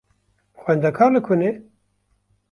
[0.61, 1.51] Xwendekar li ku ne?